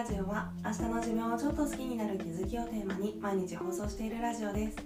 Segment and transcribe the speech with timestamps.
[0.00, 4.78] ラジオは明日の自分をちょっと好きになる気づきをテーマに毎日放送しているラジオです。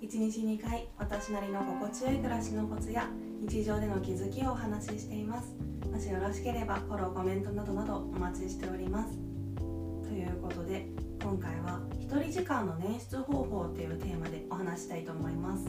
[0.00, 3.10] 1日2回私なりの心地よい暮らしのコツや
[3.46, 5.54] 日常での気づきをお話ししています。
[5.92, 9.18] もしよろしければフォローコメントなどなどお待ちしております。
[10.08, 10.86] ということで
[11.22, 15.66] 今回は一人時間の捻出方法っていうテーマでお話したいと思います。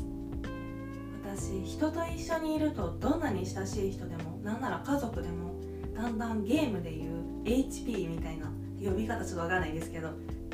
[1.26, 5.60] 私人と一緒にいるとどんなに親しい人でもなんなら家族でも
[5.94, 8.50] だんだんゲームでいう HP みたいな
[8.82, 10.10] 呼び方ちょっとわかんないですけど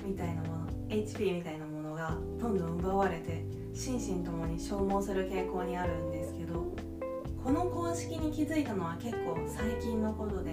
[0.05, 3.43] みたいなもの HP みたいなものがどんどん奪われて
[3.73, 6.75] 心身ともに消耗する傾向にあるんですけど
[7.43, 10.52] この公式に気づいたのは結構最近のことで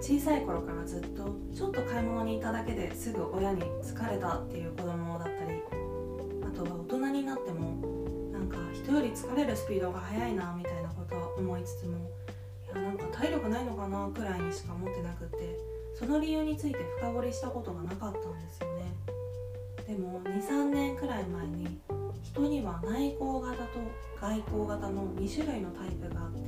[0.00, 5.60] 小さい頃からずっとちょっと買い物に行っただけですぐ親に疲れたっていう子供だったり
[6.46, 7.76] あとは大人になっても
[8.32, 12.10] なんか人より疲れるスピードが速いなみたいなことは思いつつも
[12.66, 15.56] いやなんか体力ないのかなくらいにしか思ってなくって
[15.98, 18.94] その理由について深掘りしたことがなかったんですよね。
[19.84, 21.80] でも23年くらい前に
[22.22, 23.68] 人には内向型と
[24.20, 26.38] 外向型の2種類のタイプがあって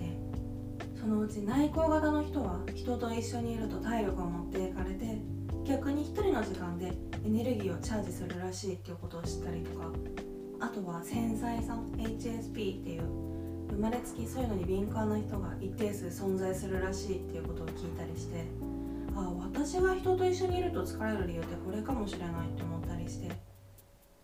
[1.01, 5.19] そのうち内向型の人は人と一緒にいると体力を持っていかれて
[5.65, 6.93] 逆に1人の時間で
[7.25, 9.91] エネルギーをチャージするらしいっていうことを知ったりとか
[10.61, 13.03] あとは繊細さん HSP っていう
[13.71, 18.45] 生まれつきそういうのに敏感な人が一定数存在するらしいっていうことを聞いたりして
[19.17, 23.31] あ私が人と一緒にいると疲れる理由ってこれかもしれないって思ったりして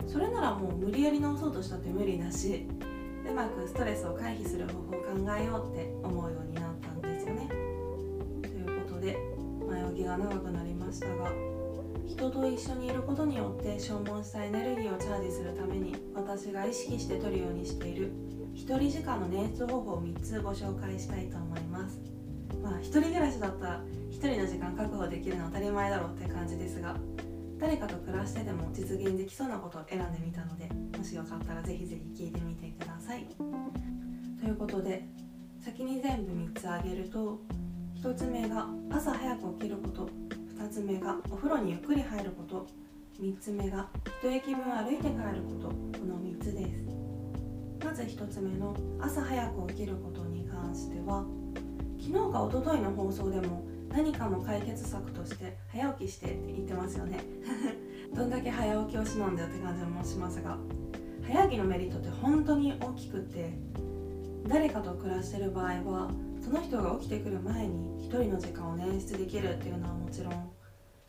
[0.06, 2.66] それならもう無理やり直そうとしたって無理だし
[3.28, 7.48] うまくストレスを回避する方法を考えようって思うようになったんですよね。
[8.42, 9.18] ということで
[9.68, 11.32] 前置きが長くなりましたが
[12.06, 18.12] 人と一緒にいることによって消耗したエネルギーをチャージするために私が意識して取るようにしている
[18.54, 22.00] 一人時間の捻出方法を3つご紹介したいと思います
[22.62, 23.80] まあ一人暮らしだった
[24.22, 26.96] ら一人の時間確保できるのは当たり前だろうって感じですが
[27.58, 33.26] 誰かと暮らしてでも実現できそうなことを選んでみたのでもしよかったらぜひぜひ聞いてみてください。
[34.40, 35.06] ということで
[35.64, 37.40] 先に全部3つ挙げると
[38.02, 40.08] 1つ目が朝早く起きること。
[40.58, 42.66] 2つ目がお風呂にゆっくり入ること。
[43.20, 43.88] 3つ目が
[44.22, 45.68] 一駅分歩いて帰ること。
[45.98, 46.84] この3つです。
[47.84, 51.24] まず1つ目の朝早く起きることに関しては
[51.98, 57.18] 昨日か一昨日の放送でも何かの解決策として早起きしてって言ってますよね。
[58.14, 60.58] どんだけ早起きをしのんだよって感じもしますが
[61.26, 63.58] 早起きのメリットって本当に大きくて
[64.48, 66.10] 誰かと暮らしてる場合は
[66.40, 70.50] その人が起きてくる前に一人の時間を捻出できるっていうのはもちろん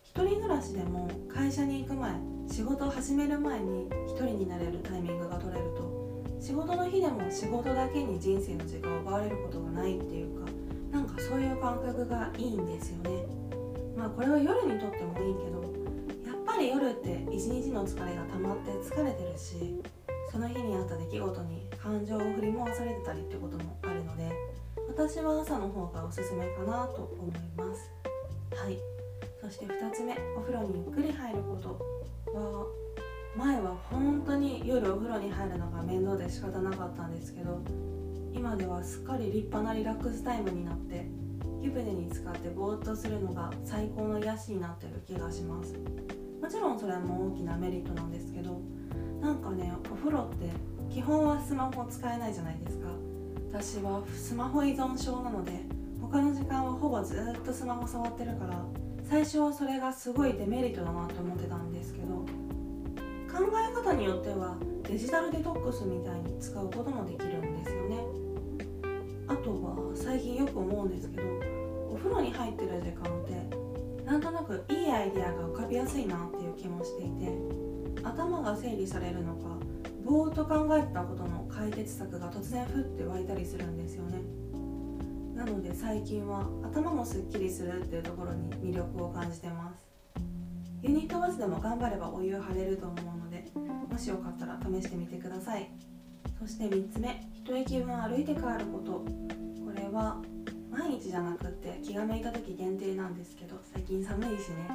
[0.01, 2.11] 一人暮らしでも会社に行く前
[2.49, 10.51] 仕事を始める前に一人になれるタイミングが取れると仕事の日でも仕事だけに人生の時間を奪われることがないっていうか
[11.17, 13.25] かそういう感覚がいいんですよね。
[13.97, 15.61] まあこれは夜にとってもいいけど
[16.29, 19.81] やっぱり夜って一日の疲れが溜まって疲れてるし
[20.31, 24.31] その日にあった出来事に感情を振り回されてたりってこともあるので
[24.87, 27.91] 私は朝の方がおすすめかなと思います。
[28.55, 28.77] はい。
[29.41, 31.69] そして2つ目お風呂にゆっくり入ること
[32.33, 32.65] は
[33.35, 37.61] 前は本当に夜お風呂に入るのが面倒で仕方なかったんですけど
[38.37, 41.07] 今ではすっかり立派なリラックスタイムになって
[41.59, 45.73] 湯船に浸かってぼーっとするのが最高の癒しになってる気がします。
[46.39, 48.61] もちろんそれも大きなメリットなんですけど
[49.19, 50.51] なんかねお風呂って
[50.93, 52.89] 基本はスマホ使えないじゃないですか。
[53.51, 55.63] 私はスマホ依存症なので
[55.99, 58.63] 他の時間はほぼずっとスマホ触ってるから
[59.09, 68.26] 最初はそれがすごいデメリットだなと思ってたんですけど考え方によってはデジタルデトックスみたいに使うこともできるんですよね。
[69.47, 71.23] あとは最近よく思うんですけど
[71.89, 77.31] お風呂に入ってる時間ってなんとなくいいアイデアが浮かびやすいなっていう気もしていて
[78.03, 79.57] 頭が整理されるのか
[80.03, 84.19] ぼーっと考えたことの解決策が突然ふって湧いたりするんですよね。
[85.33, 89.87] なので最近は頭もすっきりするっていうところに魅力を感じてます。
[90.81, 93.49] ユニットバスでも頑張ればお湯張れると思うので
[93.89, 95.69] もしよかったら試してみてください。
[96.39, 99.36] そして3つ目一駅分歩いて帰ること。
[99.97, 100.21] は
[100.69, 104.69] 毎日じゃなくって気が向いた時限定なんですけど最近寒いしね。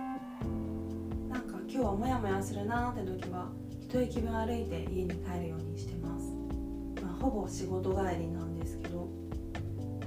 [1.29, 3.49] なんか今日はモヤモヤするなーって時は
[3.81, 6.33] 一駅分歩いて家に帰るようにしてます。
[7.01, 9.09] まあほぼ仕事帰りなんですけど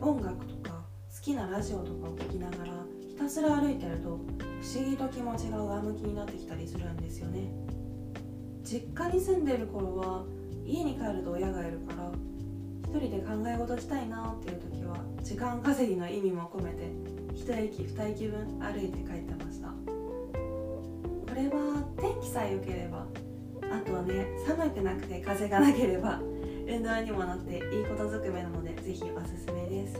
[0.01, 0.83] 音楽とか
[1.15, 2.73] 好きなラジオとかを聴きながら
[3.07, 7.49] ひたすら歩いてると不思議と気持ちが上向きになってきたりするんですよね。
[8.63, 10.25] 実家に住んでる頃は
[10.65, 12.11] 家に帰ると親がいるから
[12.99, 16.91] 人で考え事したいなっていう時は時間稼ぎの意味も込めて
[17.33, 19.67] 一駅二駅分歩いて帰ってました。
[19.67, 19.73] こ
[21.35, 23.05] れは天気さえ良ければ
[23.63, 26.21] あとはね寒くなくて風がなければ
[26.67, 29.97] 運動にもなっていいことずくめなのでぜひおすすめです。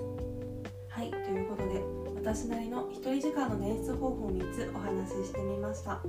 [0.90, 1.84] はいということで
[2.16, 6.02] 私なりの1人時間の捻出方法3つお話ししてみました。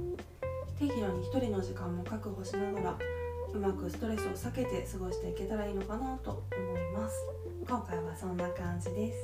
[0.79, 2.99] 適度に1人の時間も確保しながら
[3.57, 7.17] うまくストレスを避けて過ごしていけたらいいのかなと思います。
[7.67, 9.19] 今回はそんな感じです。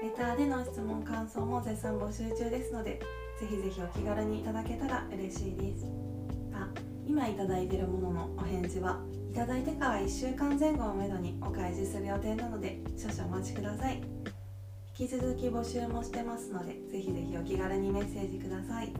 [0.00, 3.00] レターでの質問感想も絶賛募集中ですので
[3.40, 5.86] ぜひぜひお気軽にいただけたら嬉しいです。
[6.54, 6.68] あ
[7.04, 9.02] 今いただいているもののお返事は
[9.32, 14.00] いただいてから1週間前後をめどにお返しする予定なので少々お待ちください。
[14.98, 18.92] 引き続き募集もしてますのでぜひぜひお気軽にメッセージください。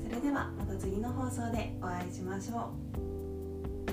[0.00, 2.72] それではまた次の放送でお会いしましょ
[3.06, 3.09] う。